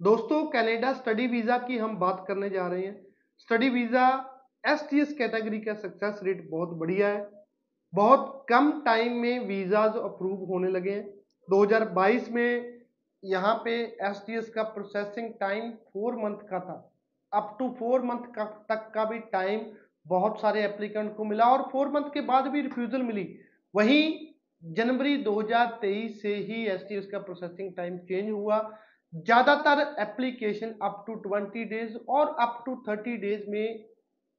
दोस्तों 0.00 0.38
Canada 0.46 0.92
study 0.92 1.26
visa 1.26 1.58
की 1.58 1.76
हम 1.78 1.96
बात 1.98 2.24
करने 2.28 2.48
जा 2.50 2.66
रहे 2.68 2.86
हैं। 2.86 2.94
Study 3.40 3.68
visa 3.70 4.06
S 4.64 4.86
T 4.90 5.00
S 5.00 5.12
category 5.12 5.60
का 5.60 5.74
सक्सेस 5.74 6.20
रेट 6.24 6.40
बहुत 6.50 6.68
बढ़िया 6.78 7.08
है। 7.08 7.20
बहुत 7.92 8.46
कम 8.48 8.70
टाइम 8.86 9.12
में 9.16 9.46
वीज़ाज 9.46 9.96
अप्रूव 9.96 10.44
होने 10.44 10.68
लगे 10.70 10.90
हैं। 10.90 11.04
2022 11.48 12.28
में 12.30 12.80
यहाँ 13.22 13.54
पे 13.64 13.76
एस 14.02 14.22
टी 14.26 14.38
एस 14.38 14.48
का 14.48 14.62
प्रोसेसिंग 14.62 15.32
टाइम 15.40 15.70
फोर 15.70 16.16
मंथ 16.16 16.38
का 16.50 16.60
था। 16.60 16.76
अप 17.32 17.56
टू 17.58 17.68
फोर 17.78 18.02
मंथ 18.02 18.24
का, 18.34 18.44
तक 18.44 18.90
का 18.94 19.04
भी 19.04 19.18
टाइम 19.32 19.60
बहुत 20.06 20.40
सारे 20.40 20.64
एप्लीकेंट 20.64 21.16
को 21.16 21.24
मिला 21.24 21.44
और 21.44 21.68
फोर 21.72 21.88
मंथ 21.90 22.10
के 22.14 22.20
बाद 22.26 22.48
भी 22.48 22.60
रिफ्यूज़ल 22.62 23.02
मिली। 23.02 23.28
वहीं 23.74 24.02
जनवरी 24.66 25.16
2023 25.24 26.20
से 26.22 26.34
ही 26.36 26.64
एसटीएस 26.66 27.06
का 27.06 27.18
प्रोसेसिंग 27.18 27.72
टाइम 27.76 27.98
चेंज 27.98 28.30
हुआ। 28.30 28.58
ज़्यादातर 29.12 29.80
एप्लीकेशन 30.00 30.74
अप 30.82 31.04
टू 31.06 31.14
20 31.26 31.64
डेज़ 31.64 31.96
और 32.08 32.34
अप 32.40 32.62
टू 32.66 32.74
30 32.88 33.16
डेज़ 33.16 33.50
में 33.50 33.84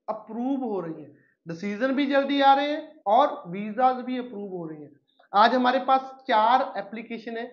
अप्रूव 0.08 0.64
हो 0.64 0.80
रही 0.80 1.02
हैं। 1.02 1.16
डिसीज़न 1.46 1.94
भी 1.96 2.06
जल्दी 2.06 2.42
आ 2.42 2.54
रहे 2.54 2.72
हैं 2.72 3.02
और 3.08 3.42
वीज़ाज 3.48 4.04
भी 4.06 4.18
अप्रूव 4.18 4.50
हो 4.50 4.66
रही 4.68 4.82
हैं। 4.82 4.92
आज 5.34 5.56
हमारे 5.56 5.80
पास 5.80 6.12
चार 6.28 6.74
एप्लीकेशन 6.78 7.38
है, 7.38 7.46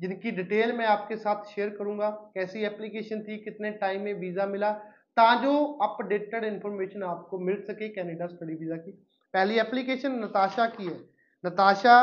जिनकी 0.00 0.30
डिटेल 0.30 0.72
मैं 0.72 0.86
आपके 0.86 1.16
साथ 1.16 1.44
शेयर 1.44 1.68
करूँगा। 1.70 2.10
कैसी 2.34 2.64
एप्लीकेशन 2.64 3.20
थी, 3.20 3.36
कितने 3.36 3.70
टाइम 3.70 4.02
में 4.02 4.12
वीज़ा 4.14 4.46
मिला, 4.46 4.72
ताजो 5.16 5.64
अपडेटेड 5.82 6.44
इन्फॉर्मेशन 6.44 7.02
आपको 7.02 7.38
मिल 7.38 7.62
सके 7.62 7.88
कैनेडा 7.88 8.26
स्टडी 8.26 8.54
वीज़ा 8.54 8.76
की। 8.76 8.90
पहली 9.34 9.58
एप्लीकेशन 9.58 10.18
नताशा 10.18 10.66
की 10.68 10.86
है। 10.86 11.00
नताशा 11.44 11.94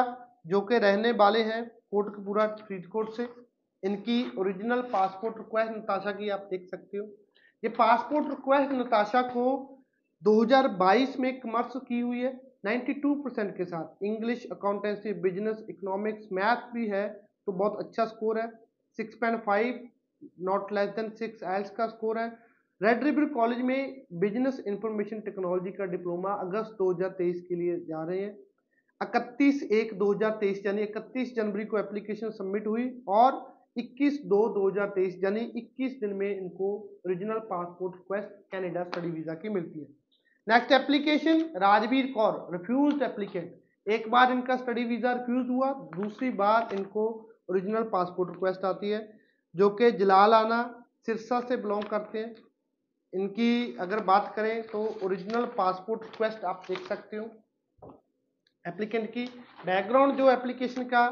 जो 0.46 0.62
कि 0.62 0.78
रहने 0.78 1.12
वाले 1.14 1.42
हैं 1.44 1.64
कोटकपूरा 1.92 2.48
फरीदकोट 2.60 3.14
से। 3.14 3.28
इनकी 3.84 4.24
ओरिजिनल 4.40 4.82
पासपोर्ट 4.94 5.38
रिक्वेस्ट 5.38 5.72
नताशा 5.72 6.12
की 6.12 6.30
आप 6.30 6.48
देख 6.52 6.66
सकते 6.66 6.98
हो। 6.98 7.06
ये 7.64 7.70
पासपोर्ट 7.72 8.28
रिक्वेस्ट 8.30 8.72
नताशा 8.74 9.22
को 9.30 9.46
2022 10.22 11.20
में 11.20 11.40
कमर्स 11.40 11.78
की 11.88 12.00
हुई 12.00 12.20
है 12.20 12.34
92 12.66 13.14
परसेंट 13.24 13.56
के 13.58 13.66
साथ। 13.66 14.04
English 14.06 14.46
accountancy 14.52 15.14
business 15.22 15.66
economics 15.70 16.28
math 16.32 16.72
भी 16.74 16.88
है 16.88 17.08
तो 17.48 17.52
बहुत 17.54 17.80
अच्छा 17.80 18.06
स्कोर 18.06 18.40
है। 18.40 18.52
6.5 19.00 19.80
not 20.42 20.72
less 20.74 20.90
than 20.96 21.10
six 21.18 21.44
IELTS 21.46 21.70
का 21.72 21.88
स्कोर 21.88 22.20
है। 22.20 22.28
रेड 22.82 23.04
रिवर 23.04 23.26
कॉलेज 23.30 23.62
में 23.62 24.06
बिज़नेस 24.20 24.60
इंफॉर्मेशन 24.68 25.20
टेक्नोलॉजी 25.22 25.72
का 25.72 25.86
डिप्लोमा 25.88 26.34
अगस्त 26.42 26.76
2023 26.82 27.42
के 27.42 27.56
लिए 27.56 27.80
जा 27.86 28.04
रहे 28.04 28.20
हैं। 28.20 28.38
इकतीस 29.02 29.62
एक 29.72 29.94
2023 30.00 30.66
यानी 30.66 30.82
इकतीस 30.82 31.34
जनवरी 31.36 31.66
को 31.66 31.78
एप्लीकेशन 31.80 32.32
सबमिट 32.32 32.66
हुई 32.68 32.88
और 33.10 33.38
21 33.78 34.18
दो 34.26 34.40
2023 34.56 35.24
यानी 35.24 35.46
21 35.58 35.94
दिन 36.02 36.14
में 36.16 36.30
इनको 36.30 36.72
original 37.06 37.40
passport 37.52 37.96
request 37.96 38.36
Canada 38.52 38.84
study 38.84 39.10
visa 39.10 39.34
की 39.36 39.50
मिलती 39.50 39.80
है। 39.80 39.88
Next 40.48 40.72
application 40.72 41.42
Rajveer 41.58 42.12
Kaur 42.14 42.48
refuse 42.52 43.02
applicant 43.04 43.56
एक 43.88 44.10
बार 44.12 44.32
इनका 44.32 44.56
स्टडी 44.58 44.84
वीज़ा 44.86 45.14
रिफ्यूज 45.14 45.50
हुआ, 45.50 45.72
दूसरी 45.96 46.30
बार 46.38 46.76
इनको 46.76 47.08
ओरिजिनल 47.50 47.84
पासपोर्ट 47.92 48.32
रिक्वेस्ट 48.32 48.66
आती 48.66 48.90
है, 48.90 49.02
जो 49.56 49.70
कि 49.72 49.92
जलाल 49.94 50.34
आना 50.34 50.62
सिरसा 51.06 51.40
से 51.42 51.58
बिलोंग 51.58 51.84
करते 51.92 52.20
हैं। 52.20 52.36
इनकी 53.14 53.78
अगर 53.80 54.04
बात 54.06 54.34
करें 54.36 54.62
तो 54.68 54.88
ओरिजिनल 55.04 55.46
पासपोर्ट 55.58 56.04
रिक्वेस्ट 56.04 56.44
आप 56.46 56.66
देख 56.68 56.88
सकते 56.88 57.18
हो। 57.18 57.30
एप्लीकेंट 58.66 59.10
की 59.12 59.26
बैकग्राउंड 59.66 60.18
जो 60.18 60.30
एप्लीकेशन 60.32 60.84
का, 60.84 61.04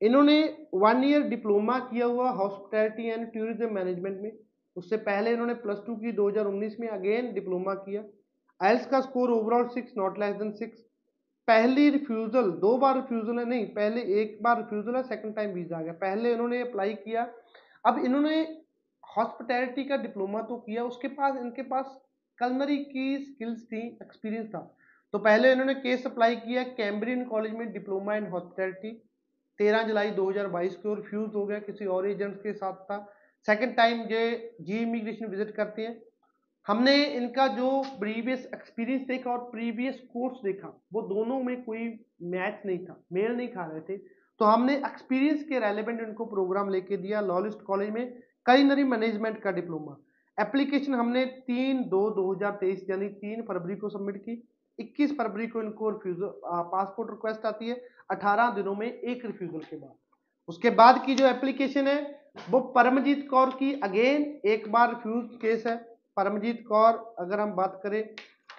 इन्होंने 0.00 0.42
वन 0.74 1.04
ईयर 1.04 1.22
डिप्लोमा 1.28 1.78
किया 1.80 2.06
हुआ 2.06 2.30
हॉस्पिटैलिटी 2.30 3.08
एंड 3.08 3.26
टूरिज़्म 3.32 3.72
मैनेजमेंट 3.74 4.20
में। 4.20 4.32
उससे 4.76 4.96
पहले 4.96 5.32
इन्होंने 5.32 5.54
प्लस 5.54 5.82
टू 5.86 5.96
की 5.96 6.12
2019 6.12 6.78
में 6.80 6.88
अगेन 6.88 7.32
डिप्लोमा 7.34 7.74
किया। 7.74 8.02
आइल्स 8.60 8.86
का 8.86 9.00
score 9.00 9.30
overall 9.30 9.68
six 9.68 9.92
not 9.98 10.18
less 10.18 10.34
than 10.36 10.50
six 10.52 10.80
पहली 11.48 11.88
रिफ्यूज़ल 11.90 12.50
दो 12.60 12.76
बार 12.78 12.94
रिफ्यूज़ल 12.96 13.38
है, 13.38 13.44
नहीं, 13.44 13.66
पहले 13.66 14.00
एक 14.20 14.38
बार 14.42 14.56
रिफ्यूज़ल 14.58 14.96
है 14.96 15.02
सेकंड 15.02 15.34
टाइम 15.36 15.50
वीज़ा 15.50 15.78
आ 15.78 15.82
गया। 15.82 15.92
पहले 15.92 16.32
इन्होंने 16.32 16.60
अप्लाई 16.60 16.94
किया। 16.94 17.22
अब 17.86 17.98
इन्होंने 18.04 18.40
हॉस्पिटैलिटी 19.16 19.84
का 19.84 19.96
डिप्लोमा 19.96 20.40
तो 20.42 20.56
किया। 20.56 20.84
उसके 20.84 21.08
पास, 21.08 21.36
इनके 21.36 21.62
पास 21.62 21.98
कलनरी 22.38 22.78
की 22.84 23.24
स्किल्स 23.24 23.64
थी 23.64 23.86
एक्सपीरियंस 24.02 24.48
था। 24.48 24.60
तो 25.14 25.18
पहले 25.18 25.50
इन्होंने 25.52 25.74
केस 25.76 26.06
अप्लाई 26.06 26.36
किया 26.36 26.62
कैम्ब्रियन 26.74 27.24
कॉलेज 27.24 27.52
में 27.54 27.72
डिप्लोमा 27.72 28.14
इन 28.16 28.26
हॉस्पिटैलिटी 28.26 28.90
तेरह 29.58 29.82
जुलाई 29.82 30.10
2022 30.12 30.76
को 30.76 30.94
रिफ्यूज 30.94 31.34
हो 31.34 31.44
गया, 31.46 31.58
किसी 31.60 31.86
और 31.86 32.08
एजेंट 32.10 32.36
के 32.36 32.52
साथ 32.52 32.74
था। 32.84 32.96
सेकंड 33.48 33.74
टाइम 33.76 34.00
ये 34.10 34.54
जी 34.60 34.78
इमिग्रेशन 34.78 35.26
विज़िट 35.26 35.50
करते 35.56 35.82
हैं। 35.82 36.00
हमने 36.66 36.94
इनका 37.06 37.46
जो 37.56 37.70
प्रीवियस 38.00 38.48
एक्सपीरियंस 38.54 39.06
देखा 39.06 39.30
और 39.30 39.38
प्रीवियस 39.50 40.00
कोर्स 40.12 40.40
देखा, 40.44 40.68
वो 40.92 41.02
दोनों 41.04 41.42
में 41.42 41.62
कोई 41.64 41.86
मैच 42.34 42.62
नहीं 42.66 42.78
था, 42.78 42.96
मेल 43.12 43.32
नहीं 43.32 43.48
खा 43.48 43.64
रहे 43.64 43.80
थे। 43.80 43.96
तो 44.40 44.44
हमने 44.44 44.76
एक्सपीरियंस 44.76 45.42
के 45.44 45.58
रेलिवेंट 45.60 46.00
इनको 46.00 46.24
प्रोग्राम 46.26 46.70
लेके 46.70 46.96
दिया 46.96 47.20
लॉलिस्ट 47.22 47.62
कॉलेज 47.62 47.90
में 47.90 48.22
कलिनरी 48.46 48.84
मैनेजमेंट 48.86 49.40
का 49.42 49.50
डिप्लोमा 49.52 49.96
एप्लीकेशन 50.38 50.94
हमने 50.94 51.24
तीन 51.26 51.82
दो 51.88 52.08
दो 52.10 52.32
हज़ार 52.32 52.52
तेईस, 52.60 52.86
यानी 52.90 53.08
तीन 53.08 53.42
फरवरी 53.42 53.76
को 53.76 53.88
सबमिट 53.88 54.16
की। 54.18 54.42
21 54.78 55.16
फरवरी 55.18 55.46
को 55.46 55.62
इनको 55.62 55.90
रिफ्यूजल 55.90 56.32
पासपोर्ट 56.44 57.10
रिक्वेस्ट 57.10 57.46
आती 57.46 57.68
है 57.68 57.80
18 58.10 58.50
दिनों 58.54 58.74
में 58.74 58.86
एक 58.86 59.24
रिफ्यूजल 59.26 59.60
के 59.60 59.76
बाद। 59.76 59.94
उसके 60.48 60.70
बाद 60.72 61.04
की 61.06 61.14
जो 61.14 61.26
एप्लीकेशन 61.26 61.88
है, 61.88 62.00
वो 62.50 62.60
परमजीत 62.76 63.26
कौर 63.30 63.50
की 63.50 63.72
अगेन 63.80 64.22
एक 64.46 64.70
बार 64.72 64.88
रिफ्यूज 64.88 65.38
केस 65.42 65.66
है। 65.66 65.76
परमजीत 66.16 66.64
कौर, 66.68 67.14
अगर 67.18 67.40
हम 67.40 67.52
बात 67.52 67.80
करें 67.82 68.02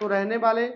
तो 0.00 0.06
रहने 0.08 0.36
वाले 0.36 0.66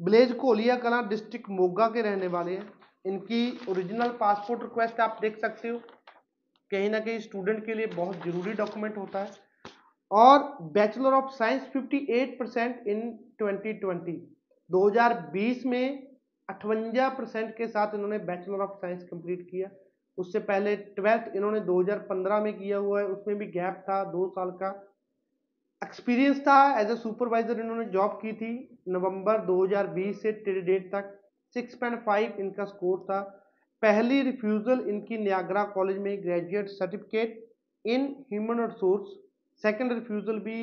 ब्लेज 0.00 0.32
कोलिया 0.32 0.76
कला 0.76 1.00
डिस्ट्रिक्ट 1.02 1.50
मोगा 1.50 1.86
के 1.88 2.02
रहने 2.02 2.26
वाले 2.28 2.52
हैं। 2.52 2.70
इनकी 3.06 3.58
ओरिजिनल 3.68 4.08
पासपोर्ट 4.20 4.62
रिक्वेस्ट 4.62 5.00
आप 5.00 5.18
देख 5.20 5.38
सकते 5.38 5.68
हो। 5.68 5.78
कहीं 6.70 6.90
ना 6.90 7.00
कहीं 7.00 7.18
स्टूडेंट 7.20 7.64
के 7.66 7.74
लिए 7.74 7.86
बहुत 7.86 8.24
ज़रूरी 8.24 8.52
डॉक्यूमेंट 8.52 8.96
होता 8.96 9.18
है। 9.18 9.30
और 10.10 10.38
bachelor 10.72 11.12
of 11.12 11.30
science 11.34 11.62
58 11.66 12.38
percent 12.38 12.86
in 12.86 13.00
2020 13.42 14.18
2020 14.70 15.64
में 15.66 15.86
अठवंजा 16.48 17.08
परसेंट 17.08 17.54
के 17.56 17.66
साथ 17.68 17.94
इन्होंने 17.94 18.18
बैचलर 18.28 18.60
ऑफ़ 18.62 18.76
साइंस 18.78 19.02
कंप्लीट 19.10 19.42
किया। 19.50 19.68
उससे 20.18 20.38
पहले 20.48 20.74
ट्वेल्थ 20.96 21.36
इन्होंने 21.36 21.60
2015 21.66 22.40
में 22.40 22.52
किया 22.54 22.78
हुआ 22.78 23.00
है। 23.00 23.06
उसमें 23.08 23.36
भी 23.38 23.46
गैप 23.52 23.84
था 23.88 24.02
दो 24.12 24.26
साल 24.30 24.50
का। 24.62 24.70
एक्सपीरियंस 25.82 26.40
था 26.40 26.56
एज 26.80 26.90
ए 26.90 26.96
सुपरवाइजर 26.96 27.60
इन्होंने 27.60 27.84
जॉब 27.92 28.18
की 28.22 28.32
थी 28.32 28.50
नवंबर 28.88 29.40
2020 29.46 30.20
से 30.22 30.32
डेट 30.62 30.90
तक। 30.94 31.18
6.5 31.56 32.38
इनका 32.40 32.64
स्कोर 32.64 32.98
था। 33.08 33.20
पहली 33.82 34.20
रिफ्यूज़ल 34.22 34.80
इनकी 34.88 35.18
न्यागरा 35.18 35.64
कॉलेज 35.74 35.98
में 35.98 36.12
graduate 36.24 36.68
certificate 36.70 37.30
in 37.84 38.04
human 38.32 38.60
resource 38.60 39.18
second 39.64 39.92
refusal 39.92 40.38
भी 40.40 40.58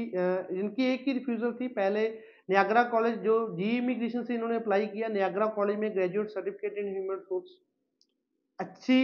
इनकी 0.59 0.85
एक 0.93 1.03
ही 1.07 1.13
रिफ्यूज़ल 1.13 1.51
थी। 1.59 1.67
पहले 1.69 2.07
न्यागरा 2.49 2.83
कॉलेज 2.91 3.17
जो 3.23 3.35
जी 3.55 3.69
इमिग्रेशन 3.77 4.23
से 4.23 4.33
इन्होंने 4.33 4.55
अप्लाई 4.55 4.85
किया 4.87 5.07
न्यागरा 5.07 5.45
कॉलेज 5.57 5.77
में 5.79 5.93
graduate 5.95 6.29
certificate 6.29 6.77
in 6.77 6.93
human 6.93 7.15
resource 7.15 7.57
अच्छी 8.59 9.01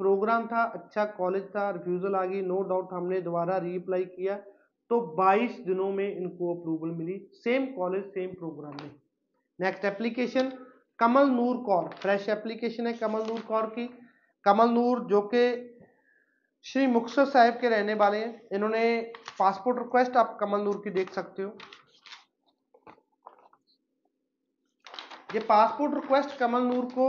प्रोग्राम 0.00 0.46
था 0.46 0.62
अच्छा 0.74 1.04
कॉलेज 1.16 1.44
था 1.56 1.70
रिफ्यूज़ल 1.70 2.14
आ 2.14 2.24
गई 2.24 2.40
नो 2.42 2.62
डाउट 2.68 2.92
हमने 2.92 3.20
दोबारा 3.20 3.56
रीअप्लाई 3.58 4.04
किया 4.04 4.36
तो 4.90 5.00
22 5.16 5.58
दिनों 5.66 5.90
में 5.92 6.16
इनको 6.16 6.54
अप्रूवल 6.54 6.90
मिली। 6.90 7.18
सेम 7.34 7.66
कॉलेज 7.72 8.04
सेम 8.04 8.30
प्रोग्राम 8.34 8.76
में। 8.82 8.90
Next 9.58 9.84
application 9.84 10.52
Kamal 10.98 11.28
Noor 11.30 11.56
Kaur. 11.56 11.88
Fresh 11.94 12.28
application 12.28 12.86
है 12.86 12.92
कमल 12.92 13.26
नूर 13.26 13.40
कौर 13.40 13.66
की। 13.66 13.86
कमल 14.44 14.70
नूर 14.70 15.00
जो 15.00 15.20
कि 15.34 15.42
श्री 16.64 16.86
मुक्सर 16.86 17.24
साहब 17.24 17.58
के 17.60 17.68
रहने 17.68 17.94
वाले 17.94 18.18
हैं। 18.18 18.48
इन्होंने 18.52 19.00
पासपोर्ट 19.38 19.78
रिक्वेस्ट 19.78 20.16
आप 20.16 20.36
कमल 20.40 20.60
नूर 20.60 20.80
की 20.84 20.90
देख 20.90 21.10
सकते 21.10 21.42
हो। 21.42 21.52
ये 25.34 25.40
पासपोर्ट 25.40 25.94
रिक्वेस्ट 25.94 26.38
कमल 26.38 26.62
नूर 26.62 26.84
को 26.84 27.06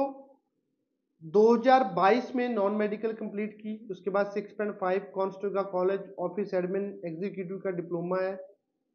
2022 1.23 2.35
में 2.35 2.49
नॉन 2.49 2.71
मेडिकल 2.71 3.13
कंप्लीट 3.13 3.53
की। 3.53 3.87
उसके 3.91 4.09
बाद 4.09 4.31
6.5 4.37 5.11
कॉन्स्टेबल 5.13 5.53
का 5.53 5.61
कॉलेज 5.61 6.13
ऑफ़िस 6.19 6.53
एडमिन 6.53 7.01
एग्जीक्यूटिव 7.05 7.57
का 7.57 7.71
डिप्लोमा 7.71 8.17
है। 8.17 8.33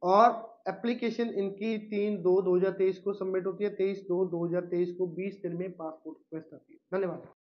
और 0.02 0.28
एप्लीकेशन 0.68 1.28
इनकी 1.28 1.78
तीन 1.78 2.22
दो 2.22 2.40
2023 2.42 2.98
को 2.98 3.12
सबमिट 3.12 3.46
होती 3.46 3.64
है। 3.64 3.70
तेईस 3.70 3.98
दो 3.98 4.24
2023 4.28 4.92
को 4.92 5.06
20 5.06 5.40
दिन 5.42 5.56
में 5.56 5.70
पासपोर्ट 5.72 6.18
रिक्वेस्ट 6.18 6.54
आती 6.54 6.72
है। 6.72 6.98
धन्यवाद। 6.98 7.33